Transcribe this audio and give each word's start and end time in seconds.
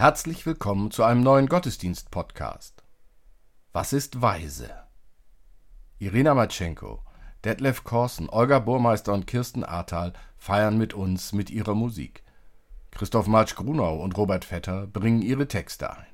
Herzlich 0.00 0.46
willkommen 0.46 0.92
zu 0.92 1.02
einem 1.02 1.24
neuen 1.24 1.48
Gottesdienst-Podcast. 1.48 2.84
Was 3.72 3.92
ist 3.92 4.22
weise? 4.22 4.70
Irina 5.98 6.34
Matschenko, 6.34 7.02
Detlef 7.44 7.82
Korsen, 7.82 8.30
Olga 8.30 8.60
Burmeister 8.60 9.12
und 9.12 9.26
Kirsten 9.26 9.64
Ahrtal 9.64 10.12
feiern 10.36 10.78
mit 10.78 10.94
uns 10.94 11.32
mit 11.32 11.50
ihrer 11.50 11.74
Musik. 11.74 12.22
Christoph 12.92 13.26
Marsch-Grunau 13.26 13.96
und 13.96 14.16
Robert 14.16 14.44
Vetter 14.44 14.86
bringen 14.86 15.20
ihre 15.20 15.48
Texte 15.48 15.90
ein. 15.90 16.06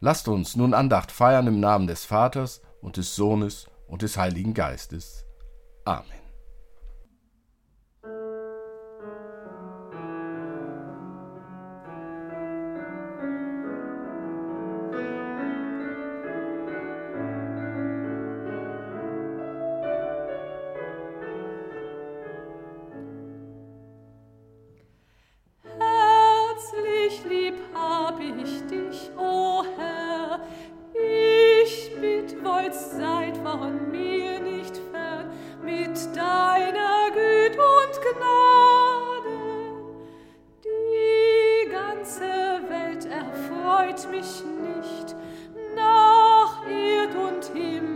Lasst 0.00 0.26
uns 0.26 0.56
nun 0.56 0.72
Andacht 0.72 1.12
feiern 1.12 1.48
im 1.48 1.60
Namen 1.60 1.86
des 1.86 2.06
Vaters 2.06 2.62
und 2.80 2.96
des 2.96 3.14
Sohnes 3.14 3.68
und 3.88 4.00
des 4.00 4.16
Heiligen 4.16 4.54
Geistes. 4.54 5.26
Amen. 5.84 6.29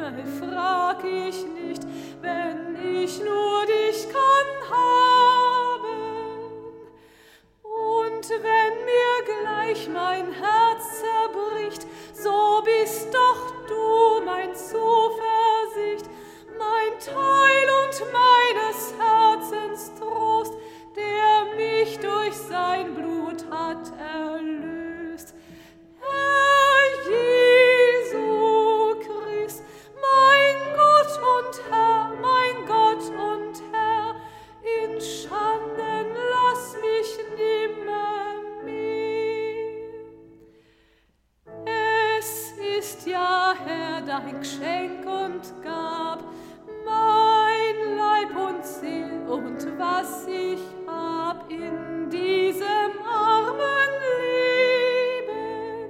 himmel 0.05 0.25
frag 0.27 1.05
ich 1.05 1.47
nicht, 1.47 1.87
wenn 2.21 2.77
ich 3.03 3.19
nur 3.21 3.44
dein 44.07 44.39
Geschenk 44.39 45.07
und 45.07 45.63
gab. 45.63 46.23
Mein 46.85 47.97
Leib 47.97 48.37
und 48.37 48.65
Seel 48.65 49.23
und 49.27 49.79
was 49.79 50.27
ich 50.27 50.61
hab 50.87 51.51
in 51.51 52.11
diesem 52.11 52.93
armen 53.03 53.93
Leben, 55.21 55.89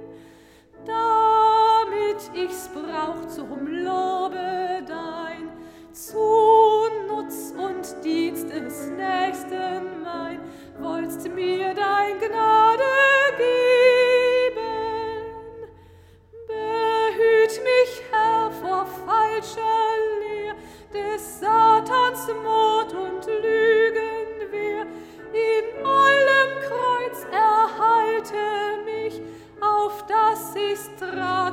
damit 0.85 2.31
ich's 2.33 2.69
brauch 2.69 3.27
zum 3.27 3.67
Lobe 3.67 4.83
dein, 4.87 5.49
zu 5.91 6.87
Nutz 7.07 7.53
und 7.57 8.03
Dienst 8.03 8.49
des 8.49 8.89
Nächsten 8.91 10.01
mein, 10.03 10.39
wollst 10.79 11.27
mir 11.33 11.73
dein 11.73 12.19
Gnade 12.19 12.64
straat. 30.95 31.44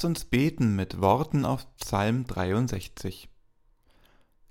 Lasst 0.00 0.06
uns 0.06 0.24
beten 0.24 0.76
mit 0.76 1.02
Worten 1.02 1.44
auf 1.44 1.66
Psalm 1.76 2.26
63. 2.26 3.28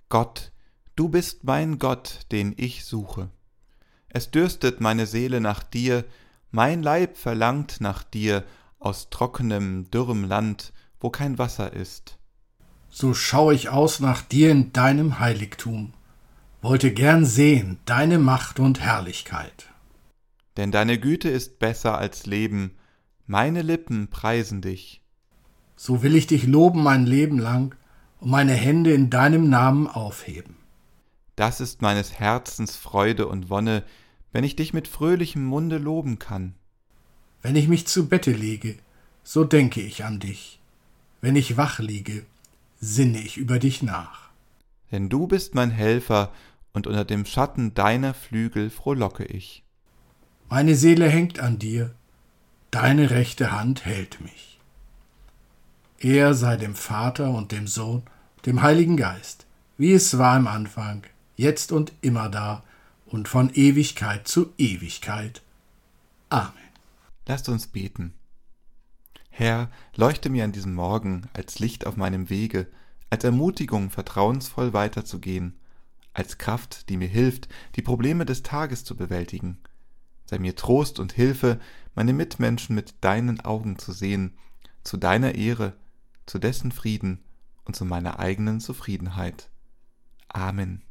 Gott, 0.08 0.52
du 0.96 1.10
bist 1.10 1.44
mein 1.44 1.80
Gott, 1.80 2.20
den 2.32 2.54
ich 2.56 2.86
suche. 2.86 3.32
Es 4.10 4.30
dürstet 4.30 4.80
meine 4.80 5.08
Seele 5.08 5.42
nach 5.42 5.64
dir, 5.64 6.06
mein 6.52 6.84
Leib 6.84 7.18
verlangt 7.18 7.82
nach 7.82 8.04
dir 8.04 8.44
aus 8.78 9.10
trockenem, 9.10 9.90
dürrem 9.90 10.24
Land, 10.24 10.72
wo 11.00 11.10
kein 11.10 11.40
Wasser 11.40 11.74
ist. 11.74 12.20
So 12.92 13.16
schau 13.16 13.50
ich 13.50 13.70
aus 13.70 14.00
nach 14.00 14.22
dir 14.22 14.52
in 14.52 14.72
deinem 14.72 15.18
Heiligtum, 15.18 15.96
wollte 16.62 16.94
gern 16.94 17.26
sehen 17.26 17.80
deine 17.86 18.20
Macht 18.20 18.60
und 18.60 18.82
Herrlichkeit. 18.82 19.66
Denn 20.58 20.72
deine 20.72 21.00
Güte 21.00 21.30
ist 21.30 21.58
besser 21.58 21.98
als 21.98 22.28
Leben, 22.28 22.78
meine 23.26 23.64
Lippen 23.64 24.12
preisen 24.12 24.62
dich 24.62 25.02
so 25.82 26.04
will 26.04 26.18
ich 26.18 26.28
dich 26.28 26.46
loben 26.46 26.84
mein 26.84 27.06
Leben 27.06 27.40
lang 27.40 27.74
und 28.20 28.30
meine 28.30 28.52
Hände 28.52 28.92
in 28.92 29.10
deinem 29.10 29.50
Namen 29.50 29.88
aufheben. 29.88 30.58
Das 31.38 31.62
ist 31.62 31.82
meines 31.82 32.20
Herzens 32.20 32.76
Freude 32.76 33.28
und 33.28 33.50
Wonne, 33.50 33.86
wenn 34.34 34.44
ich 34.44 34.58
dich 34.58 34.74
mit 34.74 34.90
fröhlichem 34.90 35.46
Munde 35.46 35.78
loben 35.78 36.20
kann. 36.20 36.54
Wenn 37.42 37.56
ich 37.56 37.70
mich 37.70 37.88
zu 37.88 38.10
Bette 38.10 38.34
lege, 38.34 38.76
so 39.24 39.46
denke 39.46 39.80
ich 39.80 40.04
an 40.04 40.20
dich. 40.20 40.60
Wenn 41.22 41.38
ich 41.38 41.56
wach 41.56 41.80
liege, 41.80 42.26
sinne 42.82 43.22
ich 43.22 43.38
über 43.38 43.58
dich 43.58 43.82
nach. 43.82 44.32
Denn 44.92 45.08
du 45.08 45.28
bist 45.28 45.56
mein 45.56 45.72
Helfer, 45.72 46.34
und 46.74 46.88
unter 46.88 47.06
dem 47.06 47.26
Schatten 47.26 47.74
deiner 47.74 48.14
Flügel 48.14 48.70
frohlocke 48.70 49.24
ich. 49.24 49.64
Meine 50.50 50.76
Seele 50.76 51.08
hängt 51.08 51.40
an 51.40 51.58
dir, 51.58 51.96
deine 52.70 53.12
rechte 53.12 53.54
Hand 53.54 53.86
hält 53.86 54.20
mich. 54.20 54.49
Er 56.02 56.34
sei 56.34 56.56
dem 56.56 56.76
Vater 56.76 57.30
und 57.32 57.52
dem 57.52 57.68
Sohn, 57.68 58.04
dem 58.46 58.62
Heiligen 58.62 58.96
Geist, 58.96 59.46
wie 59.78 59.92
es 59.92 60.18
war 60.18 60.38
im 60.38 60.48
Anfang, 60.48 61.04
jetzt 61.36 61.74
und 61.74 61.92
immer 62.00 62.30
da 62.30 62.64
und 63.06 63.28
von 63.28 63.50
Ewigkeit 63.54 64.26
zu 64.26 64.54
Ewigkeit. 64.58 65.42
Amen. 66.30 66.54
Lasst 67.28 67.50
uns 67.50 67.68
beten. 67.68 68.14
Herr, 69.30 69.70
leuchte 69.94 70.30
mir 70.30 70.46
an 70.46 70.54
diesem 70.54 70.74
Morgen 70.74 71.28
als 71.34 71.60
Licht 71.60 71.86
auf 71.86 71.98
meinem 71.98 72.30
Wege, 72.30 72.68
als 73.10 73.26
Ermutigung, 73.26 73.90
vertrauensvoll 73.90 74.72
weiterzugehen, 74.72 75.60
als 76.14 76.38
Kraft, 76.38 76.88
die 76.88 76.96
mir 76.96 77.10
hilft, 77.10 77.50
die 77.76 77.82
Probleme 77.82 78.26
des 78.26 78.42
Tages 78.42 78.86
zu 78.86 78.96
bewältigen. 78.96 79.58
Sei 80.28 80.40
mir 80.40 80.56
Trost 80.56 80.98
und 80.98 81.12
Hilfe, 81.12 81.60
meine 81.94 82.14
Mitmenschen 82.14 82.74
mit 82.74 82.94
deinen 83.02 83.42
Augen 83.42 83.78
zu 83.78 83.92
sehen, 83.92 84.38
zu 84.84 84.96
deiner 84.96 85.36
Ehre, 85.36 85.74
zu 86.30 86.38
dessen 86.38 86.72
Frieden 86.72 87.24
und 87.66 87.76
zu 87.76 87.86
meiner 87.86 88.20
eigenen 88.20 88.60
Zufriedenheit. 88.60 89.50
Amen. 90.28 90.84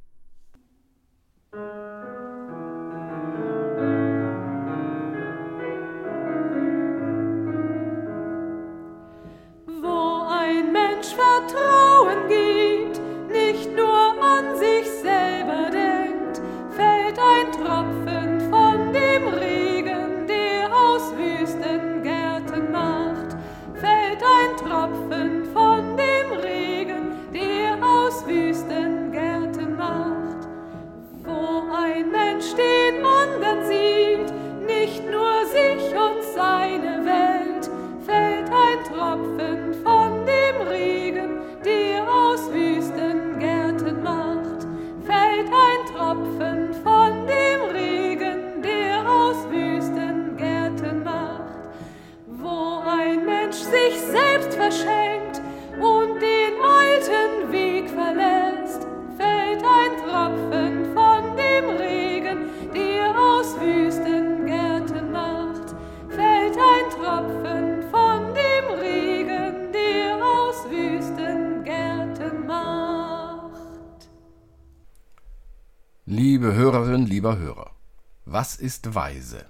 Was 78.38 78.54
ist 78.54 78.94
weise? 78.94 79.46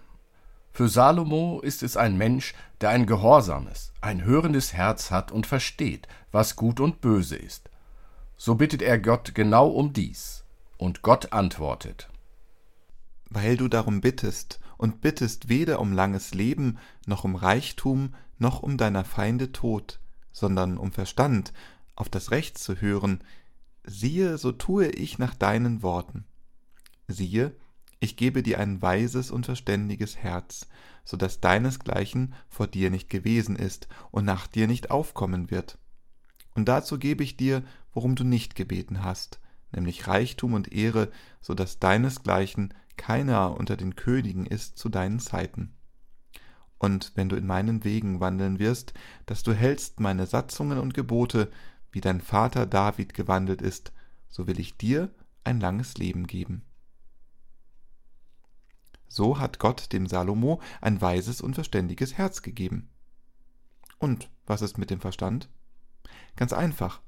Für 0.72 0.88
Salomo 0.88 1.60
ist 1.60 1.82
es 1.82 1.98
ein 1.98 2.16
Mensch, 2.16 2.54
der 2.80 2.88
ein 2.88 3.04
gehorsames, 3.04 3.92
ein 4.00 4.24
hörendes 4.24 4.72
Herz 4.72 5.10
hat 5.10 5.30
und 5.30 5.46
versteht, 5.46 6.08
was 6.32 6.56
gut 6.56 6.80
und 6.80 7.02
böse 7.02 7.36
ist. 7.36 7.68
So 8.38 8.54
bittet 8.54 8.80
er 8.80 8.98
Gott 8.98 9.34
genau 9.34 9.68
um 9.68 9.92
dies, 9.92 10.42
und 10.78 11.02
Gott 11.02 11.34
antwortet. 11.34 12.08
Weil 13.28 13.58
du 13.58 13.68
darum 13.68 14.00
bittest 14.00 14.58
und 14.78 15.02
bittest 15.02 15.50
weder 15.50 15.80
um 15.80 15.92
langes 15.92 16.32
Leben, 16.32 16.78
noch 17.04 17.24
um 17.24 17.36
Reichtum, 17.36 18.14
noch 18.38 18.62
um 18.62 18.78
deiner 18.78 19.04
Feinde 19.04 19.52
Tod, 19.52 20.00
sondern 20.32 20.78
um 20.78 20.92
Verstand, 20.92 21.52
auf 21.94 22.08
das 22.08 22.30
Recht 22.30 22.56
zu 22.56 22.80
hören, 22.80 23.22
siehe, 23.84 24.38
so 24.38 24.50
tue 24.50 24.86
ich 24.86 25.18
nach 25.18 25.34
deinen 25.34 25.82
Worten. 25.82 26.24
Siehe, 27.06 27.54
ich 28.00 28.16
gebe 28.16 28.42
dir 28.42 28.58
ein 28.60 28.80
weises 28.80 29.30
und 29.30 29.46
verständiges 29.46 30.16
Herz, 30.16 30.68
so 31.04 31.16
dass 31.16 31.40
deinesgleichen 31.40 32.34
vor 32.48 32.66
dir 32.66 32.90
nicht 32.90 33.10
gewesen 33.10 33.56
ist 33.56 33.88
und 34.10 34.24
nach 34.24 34.46
dir 34.46 34.66
nicht 34.66 34.90
aufkommen 34.90 35.50
wird. 35.50 35.78
Und 36.54 36.68
dazu 36.68 36.98
gebe 36.98 37.24
ich 37.24 37.36
dir, 37.36 37.62
worum 37.92 38.14
du 38.14 38.24
nicht 38.24 38.54
gebeten 38.54 39.02
hast, 39.02 39.40
nämlich 39.72 40.06
Reichtum 40.06 40.54
und 40.54 40.72
Ehre, 40.72 41.10
so 41.40 41.54
dass 41.54 41.78
deinesgleichen 41.78 42.74
keiner 42.96 43.56
unter 43.56 43.76
den 43.76 43.96
Königen 43.96 44.46
ist 44.46 44.76
zu 44.76 44.88
deinen 44.88 45.20
Zeiten. 45.20 45.74
Und 46.78 47.12
wenn 47.16 47.28
du 47.28 47.36
in 47.36 47.46
meinen 47.46 47.84
Wegen 47.84 48.20
wandeln 48.20 48.58
wirst, 48.58 48.94
dass 49.26 49.42
du 49.42 49.52
hältst 49.52 50.00
meine 50.00 50.26
Satzungen 50.26 50.78
und 50.78 50.94
Gebote, 50.94 51.50
wie 51.90 52.00
dein 52.00 52.20
Vater 52.20 52.66
David 52.66 53.14
gewandelt 53.14 53.62
ist, 53.62 53.92
so 54.28 54.46
will 54.46 54.60
ich 54.60 54.76
dir 54.76 55.10
ein 55.42 55.60
langes 55.60 55.96
Leben 55.96 56.26
geben. 56.26 56.62
So 59.08 59.38
hat 59.38 59.58
Gott 59.58 59.92
dem 59.92 60.06
Salomo 60.06 60.60
ein 60.80 61.00
weises 61.00 61.40
und 61.40 61.54
verständiges 61.54 62.16
Herz 62.16 62.42
gegeben. 62.42 62.88
Und 63.98 64.30
was 64.46 64.62
ist 64.62 64.78
mit 64.78 64.90
dem 64.90 65.00
Verstand? 65.00 65.48
Ganz 66.36 66.52
einfach. 66.52 67.00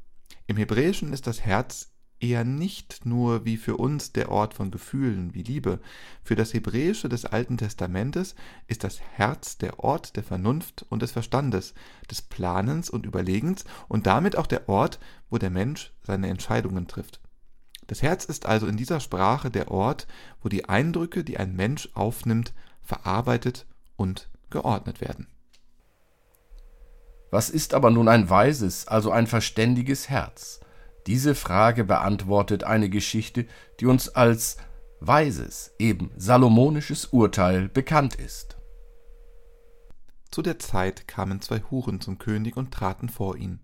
Im 0.46 0.56
Hebräischen 0.56 1.12
ist 1.12 1.26
das 1.26 1.42
Herz 1.42 1.92
eher 2.20 2.44
nicht 2.44 3.06
nur 3.06 3.44
wie 3.44 3.56
für 3.56 3.76
uns 3.76 4.12
der 4.12 4.30
Ort 4.30 4.54
von 4.54 4.70
Gefühlen 4.70 5.34
wie 5.34 5.42
Liebe. 5.42 5.80
Für 6.22 6.36
das 6.36 6.52
Hebräische 6.52 7.08
des 7.08 7.24
Alten 7.24 7.56
Testamentes 7.56 8.34
ist 8.66 8.84
das 8.84 9.00
Herz 9.00 9.56
der 9.58 9.80
Ort 9.80 10.16
der 10.16 10.22
Vernunft 10.22 10.84
und 10.90 11.02
des 11.02 11.12
Verstandes, 11.12 11.74
des 12.10 12.22
Planens 12.22 12.90
und 12.90 13.06
Überlegens 13.06 13.64
und 13.88 14.06
damit 14.06 14.36
auch 14.36 14.46
der 14.46 14.68
Ort, 14.68 15.00
wo 15.30 15.38
der 15.38 15.50
Mensch 15.50 15.92
seine 16.02 16.28
Entscheidungen 16.28 16.86
trifft. 16.86 17.20
Das 17.90 18.02
Herz 18.02 18.24
ist 18.24 18.46
also 18.46 18.68
in 18.68 18.76
dieser 18.76 19.00
Sprache 19.00 19.50
der 19.50 19.68
Ort, 19.72 20.06
wo 20.44 20.48
die 20.48 20.68
Eindrücke, 20.68 21.24
die 21.24 21.38
ein 21.38 21.56
Mensch 21.56 21.88
aufnimmt, 21.94 22.54
verarbeitet 22.82 23.66
und 23.96 24.30
geordnet 24.48 25.00
werden. 25.00 25.26
Was 27.32 27.50
ist 27.50 27.74
aber 27.74 27.90
nun 27.90 28.06
ein 28.06 28.30
weises, 28.30 28.86
also 28.86 29.10
ein 29.10 29.26
verständiges 29.26 30.08
Herz? 30.08 30.60
Diese 31.08 31.34
Frage 31.34 31.82
beantwortet 31.82 32.62
eine 32.62 32.90
Geschichte, 32.90 33.44
die 33.80 33.86
uns 33.86 34.08
als 34.08 34.58
weises, 35.00 35.72
eben 35.80 36.12
salomonisches 36.16 37.06
Urteil 37.06 37.68
bekannt 37.68 38.14
ist. 38.14 38.56
Zu 40.30 40.42
der 40.42 40.60
Zeit 40.60 41.08
kamen 41.08 41.40
zwei 41.40 41.60
Huren 41.72 42.00
zum 42.00 42.18
König 42.18 42.56
und 42.56 42.72
traten 42.72 43.08
vor 43.08 43.36
ihn. 43.36 43.58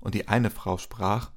Und 0.00 0.16
die 0.16 0.26
eine 0.26 0.50
Frau 0.50 0.76
sprach, 0.76 1.30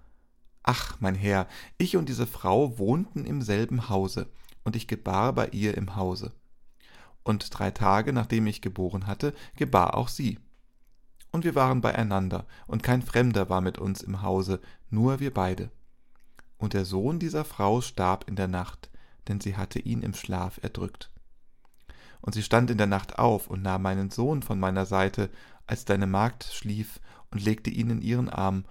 Ach, 0.64 0.96
mein 1.02 1.16
Herr, 1.16 1.48
ich 1.78 1.98
und 1.98 2.08
diese 2.08 2.26
Frau 2.26 2.78
wohnten 2.80 3.26
im 3.26 3.42
selben 3.42 3.90
Hause, 3.90 4.28
und 4.64 4.78
ich 4.78 4.88
gebar 4.88 5.34
bei 5.34 5.50
ihr 5.50 5.78
im 5.78 5.98
Hause. 5.98 6.32
Und 7.24 7.58
drei 7.58 7.72
Tage 7.72 8.14
nachdem 8.14 8.48
ich 8.48 8.62
geboren 8.62 9.06
hatte, 9.06 9.34
gebar 9.56 9.96
auch 9.96 10.08
sie. 10.08 10.40
Und 11.32 11.44
wir 11.44 11.56
waren 11.56 11.82
beieinander, 11.82 12.46
und 12.66 12.82
kein 12.82 13.02
Fremder 13.02 13.50
war 13.50 13.60
mit 13.60 13.78
uns 13.78 14.02
im 14.02 14.22
Hause, 14.22 14.62
nur 14.90 15.20
wir 15.20 15.34
beide. 15.34 15.70
Und 16.58 16.74
der 16.74 16.86
Sohn 16.86 17.20
dieser 17.20 17.44
Frau 17.44 17.82
starb 17.82 18.30
in 18.30 18.38
der 18.38 18.48
Nacht, 18.48 18.90
denn 19.28 19.42
sie 19.42 19.58
hatte 19.58 19.80
ihn 19.80 20.02
im 20.02 20.14
Schlaf 20.14 20.60
erdrückt. 20.64 21.10
Und 22.22 22.34
sie 22.34 22.44
stand 22.44 22.72
in 22.72 22.78
der 22.78 22.88
Nacht 22.88 23.20
auf 23.20 23.48
und 23.48 23.62
nahm 23.62 23.82
meinen 23.82 24.12
Sohn 24.12 24.44
von 24.44 24.60
meiner 24.60 24.86
Seite, 24.86 25.30
als 25.68 25.84
deine 25.84 26.08
Magd 26.08 26.46
schlief, 26.46 27.02
und 27.32 27.44
legte 27.44 27.70
ihn 27.70 27.90
in 27.90 28.02
ihren 28.02 28.30
Arm, 28.30 28.64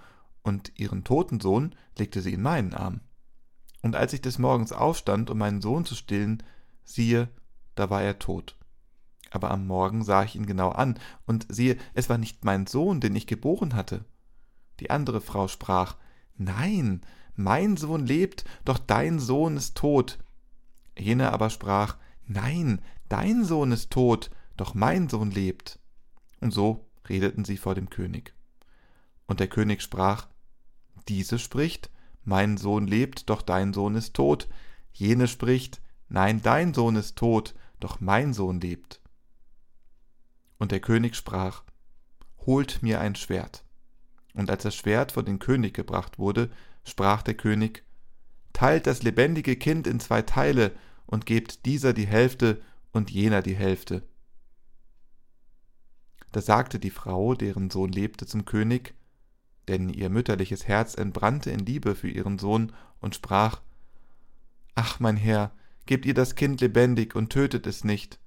und 0.42 0.72
ihren 0.78 1.04
toten 1.04 1.40
Sohn 1.40 1.74
legte 1.98 2.20
sie 2.20 2.32
in 2.32 2.42
meinen 2.42 2.74
Arm. 2.74 3.00
Und 3.82 3.96
als 3.96 4.12
ich 4.12 4.20
des 4.20 4.38
Morgens 4.38 4.72
aufstand, 4.72 5.30
um 5.30 5.38
meinen 5.38 5.60
Sohn 5.60 5.84
zu 5.84 5.94
stillen, 5.94 6.42
siehe, 6.84 7.28
da 7.74 7.90
war 7.90 8.02
er 8.02 8.18
tot. 8.18 8.56
Aber 9.30 9.50
am 9.50 9.66
Morgen 9.66 10.04
sah 10.04 10.24
ich 10.24 10.36
ihn 10.36 10.46
genau 10.46 10.70
an, 10.70 10.98
und 11.26 11.46
siehe, 11.48 11.76
es 11.94 12.08
war 12.08 12.18
nicht 12.18 12.44
mein 12.44 12.66
Sohn, 12.66 13.00
den 13.00 13.16
ich 13.16 13.26
geboren 13.26 13.74
hatte. 13.74 14.04
Die 14.80 14.90
andere 14.90 15.20
Frau 15.20 15.48
sprach, 15.48 15.96
Nein, 16.36 17.02
mein 17.34 17.76
Sohn 17.76 18.06
lebt, 18.06 18.44
doch 18.64 18.78
dein 18.78 19.18
Sohn 19.18 19.56
ist 19.56 19.76
tot. 19.76 20.18
Jene 20.98 21.32
aber 21.32 21.50
sprach, 21.50 21.96
Nein, 22.26 22.80
dein 23.08 23.44
Sohn 23.44 23.72
ist 23.72 23.90
tot, 23.90 24.30
doch 24.56 24.74
mein 24.74 25.08
Sohn 25.08 25.30
lebt. 25.30 25.78
Und 26.40 26.52
so 26.52 26.88
redeten 27.08 27.44
sie 27.44 27.56
vor 27.56 27.74
dem 27.74 27.90
König. 27.90 28.34
Und 29.26 29.40
der 29.40 29.48
König 29.48 29.82
sprach, 29.82 30.28
diese 31.08 31.38
spricht, 31.38 31.90
Mein 32.24 32.56
Sohn 32.56 32.86
lebt, 32.86 33.28
doch 33.30 33.42
dein 33.42 33.72
Sohn 33.72 33.94
ist 33.94 34.14
tot. 34.14 34.48
Jene 34.92 35.28
spricht, 35.28 35.80
Nein, 36.08 36.42
dein 36.42 36.74
Sohn 36.74 36.96
ist 36.96 37.16
tot, 37.16 37.54
doch 37.80 38.00
mein 38.00 38.34
Sohn 38.34 38.60
lebt. 38.60 39.00
Und 40.58 40.72
der 40.72 40.80
König 40.80 41.16
sprach, 41.16 41.64
Holt 42.46 42.82
mir 42.82 43.00
ein 43.00 43.14
Schwert. 43.14 43.64
Und 44.34 44.50
als 44.50 44.62
das 44.62 44.74
Schwert 44.74 45.12
vor 45.12 45.22
den 45.22 45.38
König 45.38 45.74
gebracht 45.74 46.18
wurde, 46.18 46.50
sprach 46.84 47.22
der 47.22 47.34
König, 47.34 47.84
Teilt 48.52 48.86
das 48.86 49.02
lebendige 49.02 49.56
Kind 49.56 49.86
in 49.86 50.00
zwei 50.00 50.22
Teile 50.22 50.72
und 51.06 51.26
gebt 51.26 51.66
dieser 51.66 51.92
die 51.92 52.06
Hälfte 52.06 52.60
und 52.92 53.10
jener 53.10 53.42
die 53.42 53.56
Hälfte. 53.56 54.02
Da 56.32 56.40
sagte 56.40 56.78
die 56.78 56.90
Frau, 56.90 57.34
deren 57.34 57.70
Sohn 57.70 57.92
lebte, 57.92 58.26
zum 58.26 58.44
König, 58.44 58.94
denn 59.68 59.88
ihr 59.88 60.10
mütterliches 60.10 60.66
Herz 60.66 60.94
entbrannte 60.94 61.50
in 61.50 61.60
Liebe 61.60 61.94
für 61.94 62.08
ihren 62.08 62.38
Sohn 62.38 62.72
und 63.00 63.14
sprach, 63.14 63.60
Ach, 64.74 65.00
mein 65.00 65.16
Herr, 65.16 65.52
gebt 65.86 66.06
ihr 66.06 66.14
das 66.14 66.34
Kind 66.34 66.60
lebendig 66.60 67.14
und 67.14 67.30
tötet 67.30 67.66
es 67.66 67.84
nicht. 67.84 68.18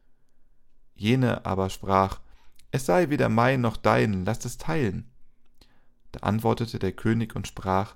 Jene 0.96 1.46
aber 1.46 1.70
sprach, 1.70 2.20
Es 2.72 2.86
sei 2.86 3.10
weder 3.10 3.30
mein 3.30 3.62
noch 3.62 3.78
dein, 3.78 4.26
lasst 4.26 4.46
es 4.46 4.58
teilen. 4.58 5.10
Da 6.12 6.22
antwortete 6.22 6.80
der 6.80 6.94
König 6.94 7.36
und 7.36 7.48
sprach, 7.48 7.96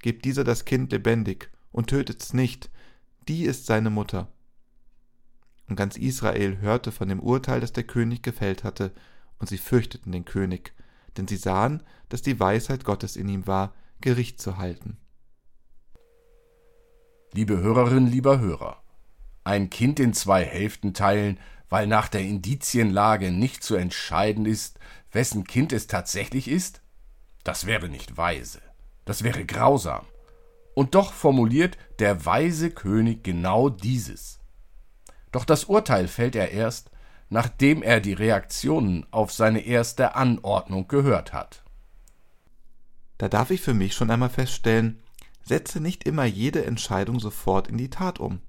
Gebt 0.00 0.24
dieser 0.24 0.44
das 0.44 0.64
Kind 0.64 0.92
lebendig 0.92 1.50
und 1.72 1.88
tötet 1.88 2.22
es 2.22 2.32
nicht, 2.32 2.70
die 3.28 3.44
ist 3.44 3.66
seine 3.66 3.90
Mutter. 3.90 4.28
Und 5.68 5.76
ganz 5.76 5.96
Israel 5.96 6.58
hörte 6.58 6.92
von 6.92 7.08
dem 7.08 7.20
Urteil, 7.20 7.60
das 7.60 7.72
der 7.72 7.84
König 7.84 8.22
gefällt 8.22 8.64
hatte, 8.64 8.92
und 9.38 9.48
sie 9.48 9.58
fürchteten 9.58 10.12
den 10.12 10.24
König, 10.24 10.72
denn 11.18 11.28
sie 11.28 11.36
sahen, 11.36 11.82
dass 12.08 12.22
die 12.22 12.40
Weisheit 12.40 12.84
Gottes 12.84 13.16
in 13.16 13.28
ihm 13.28 13.46
war, 13.46 13.74
Gericht 14.00 14.40
zu 14.40 14.56
halten. 14.56 14.96
Liebe 17.32 17.58
Hörerin, 17.58 18.06
lieber 18.06 18.38
Hörer, 18.38 18.82
ein 19.44 19.68
Kind 19.68 20.00
in 20.00 20.14
zwei 20.14 20.44
Hälften 20.44 20.94
teilen, 20.94 21.38
weil 21.68 21.86
nach 21.86 22.08
der 22.08 22.22
Indizienlage 22.22 23.30
nicht 23.30 23.62
zu 23.62 23.74
entscheiden 23.74 24.46
ist, 24.46 24.78
wessen 25.12 25.44
Kind 25.44 25.72
es 25.72 25.86
tatsächlich 25.86 26.48
ist? 26.48 26.80
Das 27.44 27.66
wäre 27.66 27.88
nicht 27.88 28.16
weise, 28.16 28.60
das 29.04 29.22
wäre 29.24 29.44
grausam. 29.44 30.06
Und 30.74 30.94
doch 30.94 31.12
formuliert 31.12 31.76
der 31.98 32.24
weise 32.24 32.70
König 32.70 33.24
genau 33.24 33.68
dieses. 33.68 34.38
Doch 35.32 35.44
das 35.44 35.64
Urteil 35.64 36.08
fällt 36.08 36.36
er 36.36 36.52
erst, 36.52 36.90
nachdem 37.30 37.82
er 37.82 38.00
die 38.00 38.12
Reaktionen 38.12 39.06
auf 39.10 39.32
seine 39.32 39.60
erste 39.60 40.14
Anordnung 40.14 40.88
gehört 40.88 41.32
hat. 41.32 41.62
Da 43.18 43.28
darf 43.28 43.50
ich 43.50 43.60
für 43.60 43.74
mich 43.74 43.94
schon 43.94 44.10
einmal 44.10 44.30
feststellen, 44.30 45.00
setze 45.42 45.80
nicht 45.80 46.04
immer 46.04 46.24
jede 46.24 46.64
Entscheidung 46.64 47.20
sofort 47.20 47.68
in 47.68 47.76
die 47.76 47.90
Tat 47.90 48.20
um. 48.20 48.40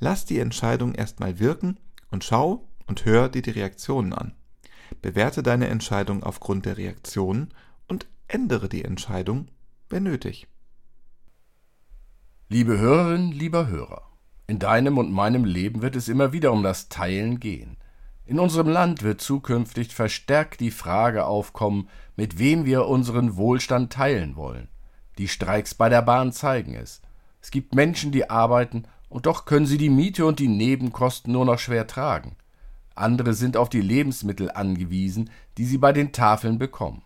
Lass 0.00 0.24
die 0.24 0.38
Entscheidung 0.38 0.94
erstmal 0.94 1.38
wirken 1.38 1.78
und 2.10 2.24
schau 2.24 2.66
und 2.86 3.04
hör 3.04 3.28
dir 3.28 3.42
die 3.42 3.50
Reaktionen 3.50 4.12
an. 4.12 4.34
Bewerte 5.02 5.42
deine 5.42 5.68
Entscheidung 5.68 6.22
aufgrund 6.22 6.66
der 6.66 6.78
Reaktionen 6.78 7.54
und 7.86 8.06
ändere 8.26 8.68
die 8.68 8.84
Entscheidung, 8.84 9.48
wenn 9.88 10.02
nötig. 10.02 10.48
Liebe 12.48 12.78
Hörerin, 12.78 13.30
lieber 13.30 13.68
Hörer, 13.68 14.10
in 14.46 14.58
deinem 14.58 14.96
und 14.96 15.12
meinem 15.12 15.44
Leben 15.44 15.82
wird 15.82 15.94
es 15.94 16.08
immer 16.08 16.32
wieder 16.32 16.52
um 16.52 16.62
das 16.62 16.88
Teilen 16.88 17.38
gehen. 17.38 17.76
In 18.28 18.38
unserem 18.38 18.68
Land 18.68 19.02
wird 19.02 19.22
zukünftig 19.22 19.94
verstärkt 19.94 20.60
die 20.60 20.70
Frage 20.70 21.24
aufkommen, 21.24 21.88
mit 22.14 22.38
wem 22.38 22.66
wir 22.66 22.84
unseren 22.84 23.38
Wohlstand 23.38 23.90
teilen 23.90 24.36
wollen. 24.36 24.68
Die 25.16 25.28
Streiks 25.28 25.74
bei 25.74 25.88
der 25.88 26.02
Bahn 26.02 26.30
zeigen 26.32 26.74
es. 26.74 27.00
Es 27.40 27.50
gibt 27.50 27.74
Menschen, 27.74 28.12
die 28.12 28.28
arbeiten, 28.28 28.84
und 29.08 29.24
doch 29.24 29.46
können 29.46 29.64
sie 29.64 29.78
die 29.78 29.88
Miete 29.88 30.26
und 30.26 30.40
die 30.40 30.48
Nebenkosten 30.48 31.32
nur 31.32 31.46
noch 31.46 31.58
schwer 31.58 31.86
tragen. 31.86 32.36
Andere 32.94 33.32
sind 33.32 33.56
auf 33.56 33.70
die 33.70 33.80
Lebensmittel 33.80 34.50
angewiesen, 34.50 35.30
die 35.56 35.64
sie 35.64 35.78
bei 35.78 35.94
den 35.94 36.12
Tafeln 36.12 36.58
bekommen. 36.58 37.04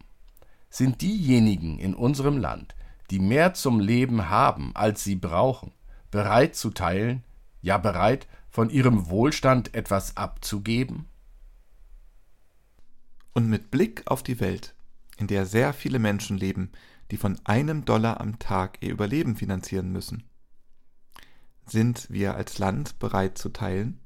Sind 0.71 1.03
diejenigen 1.03 1.79
in 1.79 1.95
unserem 1.95 2.37
Land, 2.37 2.75
die 3.13 3.21
mehr 3.21 3.55
zum 3.55 3.79
Leben 3.79 4.29
haben, 4.29 4.73
als 4.75 5.05
sie 5.05 5.15
brauchen, 5.15 5.71
bereit 6.11 6.57
zu 6.57 6.71
teilen, 6.71 7.23
ja 7.61 7.79
bereit, 7.79 8.27
von 8.51 8.71
ihrem 8.71 9.09
Wohlstand 9.09 9.73
etwas 9.73 10.17
abzugeben? 10.17 11.07
Und 13.35 13.49
mit 13.49 13.71
Blick 13.71 14.03
auf 14.07 14.23
die 14.23 14.41
Welt, 14.41 14.75
in 15.17 15.27
der 15.27 15.47
sehr 15.47 15.73
viele 15.73 15.99
Menschen 15.99 16.37
leben, 16.37 16.71
die 17.11 17.17
von 17.17 17.39
einem 17.45 17.85
Dollar 17.85 18.21
am 18.21 18.39
Tag 18.39 18.79
ihr 18.81 18.91
Überleben 18.91 19.37
finanzieren 19.37 19.91
müssen. 19.93 20.25
Sind 21.67 22.11
wir 22.11 22.35
als 22.35 22.59
Land 22.59 22.99
bereit 22.99 23.39
zu 23.39 23.51
teilen? 23.51 24.01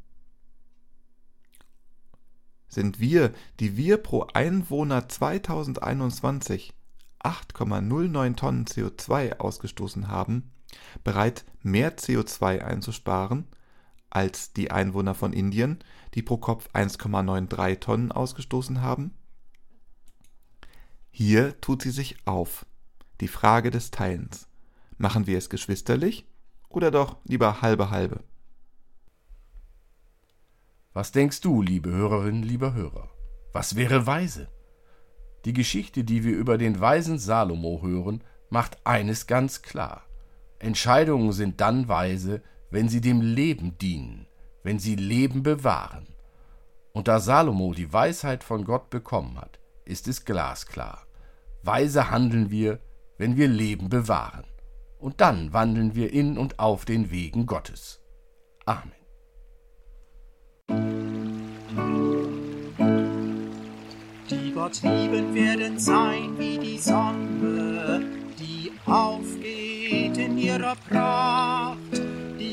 Sind 2.69 3.01
wir, 3.01 3.33
die 3.61 3.77
wir 3.77 3.97
pro 3.97 4.27
Einwohner 4.35 5.09
2021 5.09 6.75
8,09 7.21 8.37
Tonnen 8.37 8.65
CO2 8.67 9.39
ausgestoßen 9.39 10.09
haben, 10.09 10.51
bereit 11.03 11.45
mehr 11.63 11.97
CO2 11.97 12.61
einzusparen 12.61 13.47
als 14.11 14.53
die 14.53 14.71
Einwohner 14.71 15.15
von 15.15 15.33
Indien, 15.33 15.79
die 16.15 16.23
pro 16.23 16.37
Kopf 16.37 16.69
1,93 16.73 17.81
Tonnen 17.81 18.13
ausgestoßen 18.13 18.81
haben? 18.81 19.15
Hier 21.11 21.61
tut 21.61 21.83
sie 21.83 21.91
sich 21.91 22.17
auf. 22.27 22.67
Die 23.21 23.29
Frage 23.29 23.71
des 23.71 23.91
Teilens. 23.91 24.49
Machen 24.99 25.27
wir 25.27 25.39
es 25.39 25.51
geschwisterlich 25.51 26.27
oder 26.69 26.91
doch 26.91 27.17
lieber 27.25 27.63
halbe 27.63 27.91
halbe? 27.91 28.23
Was 30.93 31.13
denkst 31.13 31.43
du, 31.43 31.61
liebe 31.61 31.91
Hörerin, 31.91 32.43
lieber 32.43 32.73
Hörer? 32.73 33.11
Was 33.53 33.77
wäre 33.77 34.07
weise? 34.07 34.49
Die 35.45 35.53
Geschichte, 35.53 36.05
die 36.05 36.25
wir 36.25 36.35
über 36.35 36.59
den 36.59 36.81
weisen 36.81 37.19
Salomo 37.19 37.81
hören, 37.83 38.25
macht 38.51 38.87
eines 38.87 39.27
ganz 39.27 39.63
klar. 39.63 40.03
Entscheidungen 40.59 41.33
sind 41.33 41.61
dann 41.61 41.89
weise, 41.89 42.43
wenn 42.71 42.89
sie 42.89 43.01
dem 43.01 43.21
Leben 43.21 43.79
dienen, 43.79 44.27
wenn 44.63 44.79
sie 44.79 44.97
Leben 44.97 45.43
bewahren. 45.43 46.07
Und 46.93 47.09
da 47.09 47.21
Salomo 47.21 47.75
die 47.75 47.93
Weisheit 47.93 48.43
von 48.43 48.65
Gott 48.65 48.91
bekommen 48.91 49.39
hat, 49.39 49.61
ist 49.85 50.09
es 50.09 50.25
glasklar. 50.25 51.07
Weise 51.63 52.11
handeln 52.11 52.51
wir, 52.51 52.81
wenn 53.19 53.37
wir 53.37 53.49
Leben 53.49 53.89
bewahren. 53.89 54.45
Und 54.99 55.21
dann 55.21 55.53
wandeln 55.53 55.95
wir 55.95 56.13
in 56.13 56.39
und 56.39 56.59
auf 56.59 56.85
den 56.85 57.11
Wegen 57.11 57.47
Gottes. 57.47 58.01
Amen. 58.65 58.93
Die 64.31 64.53
Gott 64.53 64.83
lieben 64.83 65.35
werden 65.35 65.79
sein 65.79 66.37
wie 66.39 66.59
die 66.59 66.79
Sonne, 66.79 68.05
die 68.39 68.73
aufgeht 68.87 70.17
in 70.17 70.39
ihrer 70.39 70.75
Pracht. 70.89 71.86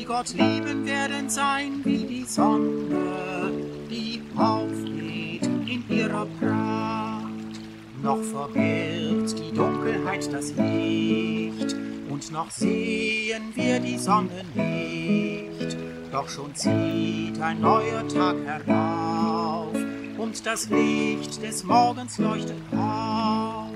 Die 0.03 0.07
Gott 0.09 0.33
lieben 0.33 0.85
werden 0.85 1.29
sein 1.29 1.79
wie 1.85 2.03
die 2.03 2.25
Sonne, 2.25 3.53
die 3.89 4.21
aufgeht 4.35 5.45
in 5.65 5.85
ihrer 5.87 6.25
Pracht. 6.41 7.61
Noch 8.03 8.21
verbirgt 8.21 9.39
die 9.39 9.55
Dunkelheit 9.55 10.27
das 10.33 10.51
Licht 10.57 11.77
und 12.09 12.29
noch 12.33 12.51
sehen 12.51 13.43
wir 13.55 13.79
die 13.79 13.97
Sonne 13.97 14.43
nicht. 14.53 15.77
Doch 16.11 16.27
schon 16.27 16.53
zieht 16.53 17.39
ein 17.39 17.61
neuer 17.61 18.05
Tag 18.09 18.35
herauf 18.43 19.73
und 20.17 20.45
das 20.45 20.69
Licht 20.69 21.41
des 21.41 21.63
Morgens 21.63 22.17
leuchtet 22.17 22.61
auf. 22.75 23.71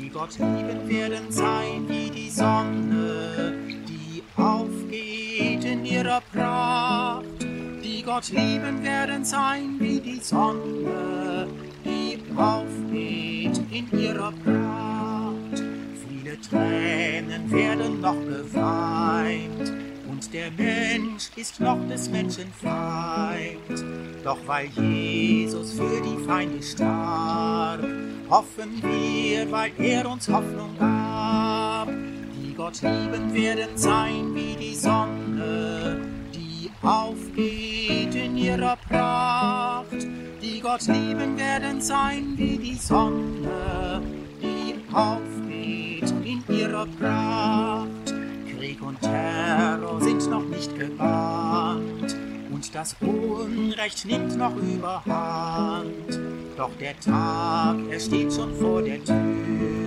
Die 0.00 0.10
Gott 0.10 0.38
lieben 0.38 0.88
werden 0.88 1.32
sein 1.32 1.88
wie 1.88 2.08
die 2.08 2.30
Sonne, 2.30 3.55
in 5.76 5.84
ihrer 5.84 6.20
Pracht. 6.32 7.24
Die 7.84 8.02
Gott 8.02 8.30
lieben 8.30 8.82
werden 8.82 9.24
sein 9.24 9.76
wie 9.78 10.00
die 10.00 10.20
Sonne, 10.20 11.48
die 11.84 12.18
aufgeht 12.36 13.60
in 13.70 13.98
ihrer 13.98 14.32
Pracht. 14.44 15.62
Viele 16.06 16.40
Tränen 16.40 17.50
werden 17.50 18.00
noch 18.00 18.18
geweint 18.20 19.72
und 20.08 20.32
der 20.32 20.50
Mensch 20.52 21.30
ist 21.36 21.60
noch 21.60 21.78
des 21.88 22.08
Menschen 22.10 22.52
Feind. 22.60 23.84
Doch 24.24 24.38
weil 24.46 24.66
Jesus 24.66 25.72
für 25.72 26.02
die 26.02 26.24
Feinde 26.24 26.62
starb, 26.62 27.84
hoffen 28.28 28.82
wir, 28.82 29.50
weil 29.52 29.72
er 29.78 30.10
uns 30.10 30.28
Hoffnung 30.28 30.76
gab. 30.78 30.95
Die 32.56 32.62
Gott 32.62 32.80
lieben 32.80 33.34
werden 33.34 33.76
sein 33.76 34.34
wie 34.34 34.56
die 34.56 34.74
Sonne, 34.74 36.00
die 36.34 36.70
aufgeht 36.80 38.14
in 38.14 38.34
ihrer 38.34 38.78
Pracht. 38.88 40.06
Die 40.40 40.60
Gott 40.60 40.86
lieben 40.86 41.36
werden 41.36 41.82
sein 41.82 42.32
wie 42.36 42.56
die 42.56 42.76
Sonne, 42.76 44.00
die 44.40 44.74
aufgeht 44.90 46.10
in 46.24 46.42
ihrer 46.48 46.86
Pracht. 46.98 48.14
Krieg 48.56 48.80
und 48.80 49.02
Terror 49.02 50.00
sind 50.00 50.30
noch 50.30 50.44
nicht 50.44 50.78
gebannt 50.78 52.16
und 52.50 52.74
das 52.74 52.96
Unrecht 53.02 54.06
nimmt 54.06 54.34
noch 54.38 54.56
überhand. 54.56 56.18
Doch 56.56 56.74
der 56.80 56.98
Tag, 57.00 57.76
er 57.90 58.00
steht 58.00 58.32
schon 58.32 58.54
vor 58.54 58.80
der 58.80 59.04
Tür 59.04 59.85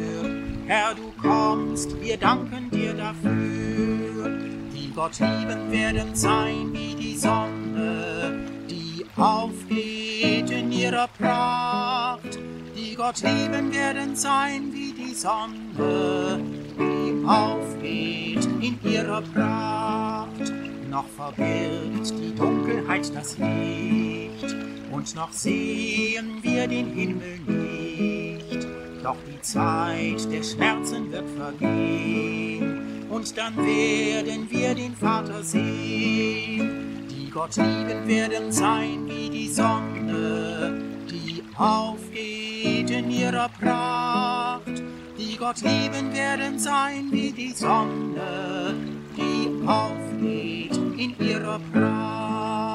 Herr, 0.70 0.94
du 0.94 1.12
kommst, 1.20 2.00
wir 2.00 2.16
danken 2.16 2.70
dir 2.70 2.94
dafür. 2.94 4.38
Die 4.72 4.92
Gott 4.94 5.20
lieben 5.20 5.72
werden 5.72 6.14
sein 6.14 6.72
wie 6.74 6.94
die 6.94 7.18
Sonne, 7.18 8.46
die 8.70 9.04
aufgeht 9.16 10.52
in 10.52 10.72
ihrer 10.72 11.08
Pracht. 11.08 12.38
Die 12.78 12.94
Gott 12.94 13.20
lieben 13.24 13.74
werden 13.74 14.16
sein 14.16 14.72
wie 14.72 14.94
die 14.94 15.16
Sonne, 15.16 16.40
die 16.78 17.28
aufgeht 17.28 18.46
in 18.62 18.78
ihrer 18.84 19.24
Pracht. 19.24 20.54
Noch 20.88 21.08
verbirgt 21.18 22.14
die 22.20 22.36
Dunkelheit 22.36 23.12
das 23.16 23.40
Licht 23.40 24.56
und 24.92 25.16
noch 25.16 25.32
sehen 25.32 26.44
wir 26.44 26.68
den 26.68 26.94
Himmel 26.94 27.40
nicht. 27.48 28.69
Doch 29.04 29.16
die 29.26 29.42
Zeit 29.42 30.32
der 30.32 30.44
Schmerzen 30.44 31.12
wird 31.12 31.30
vergehen 31.38 33.06
und 33.10 33.38
dann 33.38 33.56
werden 33.58 34.48
wir 34.50 34.76
den 34.76 34.96
Vater 34.96 35.42
sehen. 35.42 37.08
Die 37.10 37.30
Gott 37.30 37.56
lieben 37.56 38.08
werden 38.08 38.52
sein 38.52 39.08
wie 39.08 39.30
die 39.30 39.48
Sonne, 39.48 40.82
die 41.10 41.44
aufgeht 41.56 42.90
in 42.90 43.10
ihrer 43.10 43.50
Pracht. 43.50 44.84
Die 45.18 45.38
Gott 45.38 45.62
lieben 45.62 46.14
werden 46.14 46.60
sein 46.60 47.08
wie 47.12 47.32
die 47.32 47.54
Sonne, 47.54 48.76
die 49.16 49.68
aufgeht 49.68 50.76
in 50.98 51.16
ihrer 51.20 51.60
Pracht. 51.72 52.69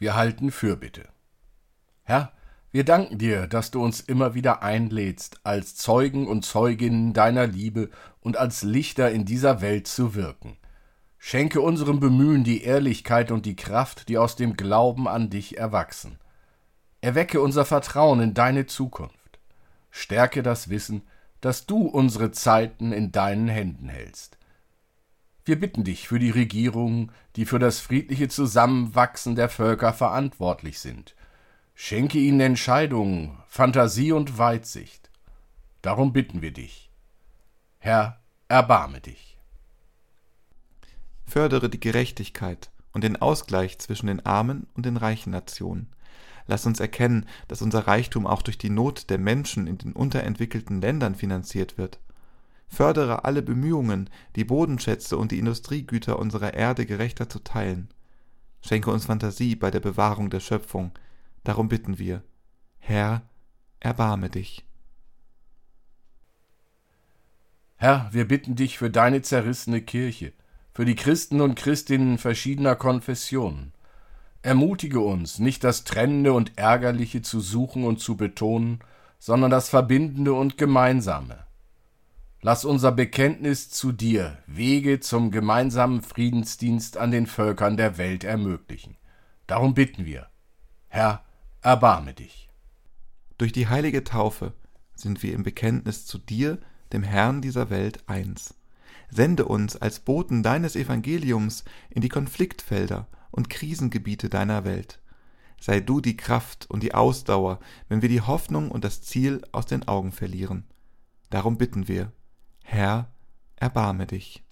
Wir 0.00 0.16
halten 0.16 0.50
Fürbitte. 0.50 1.10
Herr, 2.04 2.32
wir 2.70 2.86
danken 2.86 3.18
dir, 3.18 3.46
dass 3.46 3.70
du 3.70 3.84
uns 3.84 4.00
immer 4.00 4.32
wieder 4.32 4.62
einlädst, 4.62 5.40
als 5.44 5.76
Zeugen 5.76 6.26
und 6.26 6.42
Zeuginnen 6.42 7.12
deiner 7.12 7.46
Liebe 7.46 7.90
und 8.20 8.38
als 8.38 8.62
Lichter 8.62 9.10
in 9.10 9.26
dieser 9.26 9.60
Welt 9.60 9.86
zu 9.86 10.14
wirken. 10.14 10.56
Schenke 11.18 11.60
unserem 11.60 12.00
Bemühen 12.00 12.44
die 12.44 12.62
Ehrlichkeit 12.64 13.30
und 13.30 13.44
die 13.44 13.56
Kraft, 13.56 14.08
die 14.08 14.16
aus 14.16 14.36
dem 14.36 14.56
Glauben 14.56 15.06
an 15.06 15.28
dich 15.28 15.58
erwachsen. 15.58 16.18
Erwecke 17.02 17.42
unser 17.42 17.66
Vertrauen 17.66 18.22
in 18.22 18.32
deine 18.32 18.64
Zukunft. 18.64 19.38
Stärke 19.90 20.42
das 20.42 20.70
Wissen, 20.70 21.02
dass 21.42 21.66
du 21.66 21.86
unsere 21.86 22.30
Zeiten 22.30 22.92
in 22.92 23.12
deinen 23.12 23.48
Händen 23.48 23.90
hältst. 23.90 24.38
Wir 25.50 25.58
bitten 25.58 25.82
dich 25.82 26.06
für 26.06 26.20
die 26.20 26.30
Regierungen, 26.30 27.10
die 27.34 27.44
für 27.44 27.58
das 27.58 27.80
friedliche 27.80 28.28
Zusammenwachsen 28.28 29.34
der 29.34 29.48
Völker 29.48 29.92
verantwortlich 29.92 30.78
sind. 30.78 31.16
Schenke 31.74 32.18
ihnen 32.18 32.38
Entscheidungen, 32.38 33.36
Fantasie 33.48 34.12
und 34.12 34.38
Weitsicht. 34.38 35.10
Darum 35.82 36.12
bitten 36.12 36.40
wir 36.40 36.52
dich. 36.52 36.88
Herr, 37.78 38.20
erbarme 38.46 39.00
dich. 39.00 39.40
Fördere 41.26 41.68
die 41.68 41.80
Gerechtigkeit 41.80 42.70
und 42.92 43.02
den 43.02 43.20
Ausgleich 43.20 43.80
zwischen 43.80 44.06
den 44.06 44.24
armen 44.24 44.68
und 44.74 44.86
den 44.86 44.96
reichen 44.96 45.30
Nationen. 45.30 45.88
Lass 46.46 46.64
uns 46.64 46.78
erkennen, 46.78 47.26
dass 47.48 47.60
unser 47.60 47.88
Reichtum 47.88 48.24
auch 48.24 48.42
durch 48.42 48.56
die 48.56 48.70
Not 48.70 49.10
der 49.10 49.18
Menschen 49.18 49.66
in 49.66 49.78
den 49.78 49.94
unterentwickelten 49.94 50.80
Ländern 50.80 51.16
finanziert 51.16 51.76
wird. 51.76 51.98
Fördere 52.70 53.24
alle 53.24 53.42
Bemühungen, 53.42 54.08
die 54.36 54.44
Bodenschätze 54.44 55.18
und 55.18 55.32
die 55.32 55.40
Industriegüter 55.40 56.18
unserer 56.18 56.54
Erde 56.54 56.86
gerechter 56.86 57.28
zu 57.28 57.40
teilen. 57.40 57.88
Schenke 58.62 58.90
uns 58.90 59.06
Fantasie 59.06 59.56
bei 59.56 59.70
der 59.70 59.80
Bewahrung 59.80 60.30
der 60.30 60.40
Schöpfung. 60.40 60.92
Darum 61.42 61.68
bitten 61.68 61.98
wir. 61.98 62.22
Herr, 62.78 63.22
erbarme 63.80 64.30
dich. 64.30 64.64
Herr, 67.76 68.08
wir 68.12 68.28
bitten 68.28 68.54
dich 68.54 68.78
für 68.78 68.90
deine 68.90 69.22
zerrissene 69.22 69.82
Kirche, 69.82 70.32
für 70.72 70.84
die 70.84 70.94
Christen 70.94 71.40
und 71.40 71.56
Christinnen 71.56 72.18
verschiedener 72.18 72.76
Konfessionen. 72.76 73.72
Ermutige 74.42 75.00
uns, 75.00 75.38
nicht 75.38 75.64
das 75.64 75.84
Trennende 75.84 76.32
und 76.32 76.56
Ärgerliche 76.56 77.20
zu 77.20 77.40
suchen 77.40 77.84
und 77.84 77.98
zu 77.98 78.16
betonen, 78.16 78.80
sondern 79.18 79.50
das 79.50 79.68
Verbindende 79.68 80.32
und 80.34 80.56
Gemeinsame. 80.56 81.39
Lass 82.42 82.64
unser 82.64 82.90
Bekenntnis 82.90 83.68
zu 83.68 83.92
dir 83.92 84.38
Wege 84.46 85.00
zum 85.00 85.30
gemeinsamen 85.30 86.00
Friedensdienst 86.00 86.96
an 86.96 87.10
den 87.10 87.26
Völkern 87.26 87.76
der 87.76 87.98
Welt 87.98 88.24
ermöglichen. 88.24 88.96
Darum 89.46 89.74
bitten 89.74 90.06
wir. 90.06 90.28
Herr, 90.88 91.22
erbarme 91.60 92.14
dich. 92.14 92.48
Durch 93.36 93.52
die 93.52 93.68
heilige 93.68 94.04
Taufe 94.04 94.54
sind 94.94 95.22
wir 95.22 95.34
im 95.34 95.42
Bekenntnis 95.42 96.06
zu 96.06 96.16
dir, 96.16 96.58
dem 96.94 97.02
Herrn 97.02 97.42
dieser 97.42 97.68
Welt, 97.68 98.04
eins. 98.06 98.54
Sende 99.10 99.44
uns 99.44 99.76
als 99.76 100.00
Boten 100.00 100.42
deines 100.42 100.76
Evangeliums 100.76 101.64
in 101.90 102.00
die 102.00 102.08
Konfliktfelder 102.08 103.06
und 103.30 103.50
Krisengebiete 103.50 104.30
deiner 104.30 104.64
Welt. 104.64 104.98
Sei 105.60 105.80
du 105.80 106.00
die 106.00 106.16
Kraft 106.16 106.70
und 106.70 106.82
die 106.82 106.94
Ausdauer, 106.94 107.60
wenn 107.90 108.00
wir 108.00 108.08
die 108.08 108.22
Hoffnung 108.22 108.70
und 108.70 108.82
das 108.82 109.02
Ziel 109.02 109.42
aus 109.52 109.66
den 109.66 109.86
Augen 109.86 110.10
verlieren. 110.10 110.64
Darum 111.28 111.58
bitten 111.58 111.86
wir, 111.86 112.12
Herr, 112.72 113.12
erbarme 113.56 114.06
dich. 114.06 114.44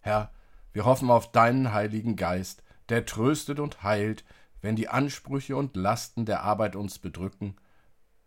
Herr, 0.00 0.32
wir 0.72 0.86
hoffen 0.86 1.10
auf 1.10 1.32
deinen 1.32 1.74
Heiligen 1.74 2.16
Geist, 2.16 2.62
der 2.88 3.04
tröstet 3.04 3.60
und 3.60 3.82
heilt, 3.82 4.24
wenn 4.62 4.74
die 4.74 4.88
Ansprüche 4.88 5.54
und 5.54 5.76
Lasten 5.76 6.24
der 6.24 6.42
Arbeit 6.42 6.76
uns 6.76 6.98
bedrücken, 6.98 7.56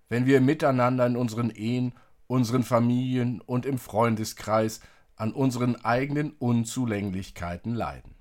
wenn 0.09 0.27
wir 0.27 0.41
miteinander 0.41 1.07
in 1.07 1.17
unseren 1.17 1.49
Ehen, 1.49 1.95
unseren 2.27 2.61
Familien 2.61 3.41
und 3.41 3.65
im 3.65 3.79
Freundeskreis 3.79 4.79
an 5.15 5.33
unseren 5.33 5.75
eigenen 5.83 6.33
Unzulänglichkeiten 6.33 7.73
leiden. 7.73 8.13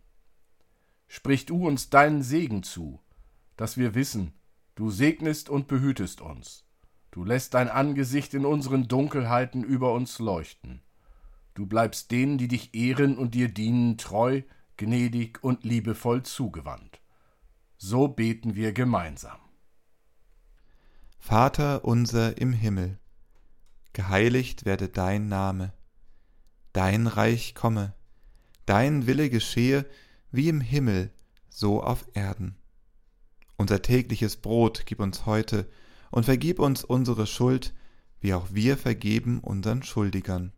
Sprich 1.06 1.44
du 1.44 1.66
uns 1.66 1.90
deinen 1.90 2.22
Segen 2.22 2.62
zu, 2.62 3.02
dass 3.58 3.76
wir 3.76 3.94
wissen, 3.94 4.32
du 4.74 4.90
segnest 4.90 5.50
und 5.50 5.68
behütest 5.68 6.22
uns. 6.22 6.65
Du 7.16 7.24
lässt 7.24 7.54
dein 7.54 7.70
Angesicht 7.70 8.34
in 8.34 8.44
unseren 8.44 8.88
Dunkelheiten 8.88 9.64
über 9.64 9.94
uns 9.94 10.18
leuchten. 10.18 10.82
Du 11.54 11.64
bleibst 11.64 12.10
denen, 12.10 12.36
die 12.36 12.46
dich 12.46 12.74
ehren 12.74 13.16
und 13.16 13.34
dir 13.34 13.48
dienen, 13.48 13.96
treu, 13.96 14.42
gnädig 14.76 15.42
und 15.42 15.64
liebevoll 15.64 16.24
zugewandt. 16.24 17.00
So 17.78 18.06
beten 18.06 18.54
wir 18.54 18.74
gemeinsam. 18.74 19.38
Vater 21.18 21.86
unser 21.86 22.36
im 22.36 22.52
Himmel, 22.52 22.98
geheiligt 23.94 24.66
werde 24.66 24.90
dein 24.90 25.26
Name, 25.26 25.72
dein 26.74 27.06
Reich 27.06 27.54
komme, 27.54 27.94
dein 28.66 29.06
Wille 29.06 29.30
geschehe, 29.30 29.86
wie 30.32 30.50
im 30.50 30.60
Himmel, 30.60 31.10
so 31.48 31.82
auf 31.82 32.04
Erden. 32.12 32.56
Unser 33.56 33.80
tägliches 33.80 34.36
Brot 34.36 34.82
gib 34.84 35.00
uns 35.00 35.24
heute 35.24 35.66
und 36.10 36.24
vergib 36.24 36.58
uns 36.58 36.84
unsere 36.84 37.26
Schuld, 37.26 37.74
wie 38.20 38.34
auch 38.34 38.46
wir 38.50 38.76
vergeben 38.76 39.40
unseren 39.40 39.82
Schuldigern. 39.82 40.52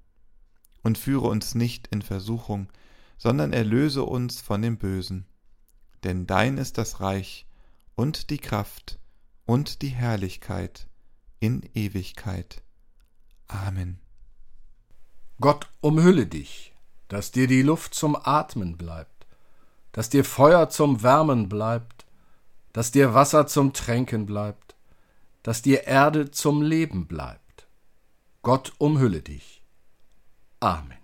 Und 0.82 0.98
führe 0.98 1.28
uns 1.28 1.54
nicht 1.54 1.88
in 1.88 2.02
Versuchung, 2.02 2.68
sondern 3.18 3.52
erlöse 3.52 4.04
uns 4.04 4.40
von 4.40 4.62
dem 4.62 4.78
Bösen. 4.78 5.26
Denn 6.04 6.26
dein 6.26 6.56
ist 6.56 6.78
das 6.78 7.00
Reich 7.00 7.46
und 7.96 8.30
die 8.30 8.38
Kraft 8.38 8.98
und 9.44 9.82
die 9.82 9.88
Herrlichkeit 9.88 10.86
in 11.40 11.68
Ewigkeit. 11.74 12.62
Amen. 13.48 13.98
Gott 15.40 15.68
umhülle 15.80 16.26
dich, 16.26 16.74
dass 17.08 17.30
dir 17.32 17.46
die 17.46 17.62
Luft 17.62 17.94
zum 17.94 18.16
Atmen 18.16 18.76
bleibt, 18.76 19.26
dass 19.92 20.10
dir 20.10 20.24
Feuer 20.24 20.68
zum 20.68 21.02
Wärmen 21.02 21.48
bleibt, 21.48 22.06
dass 22.72 22.90
dir 22.90 23.14
Wasser 23.14 23.46
zum 23.46 23.72
Tränken 23.72 24.26
bleibt, 24.26 24.76
dass 25.48 25.62
dir 25.62 25.86
Erde 25.86 26.30
zum 26.30 26.60
Leben 26.60 27.06
bleibt. 27.06 27.68
Gott 28.42 28.74
umhülle 28.76 29.22
dich. 29.22 29.64
Amen. 30.60 30.97